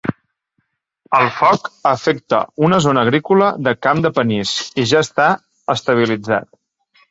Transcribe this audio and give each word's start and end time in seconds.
El 1.17 1.27
foc 1.35 1.69
afecta 1.91 2.39
una 2.69 2.79
zona 2.87 3.03
agrícola 3.09 3.51
de 3.69 3.75
camp 3.89 4.03
de 4.07 4.13
panís 4.17 4.57
i 4.85 4.89
ja 4.95 5.05
està 5.09 5.31
estabilitzat. 5.77 6.53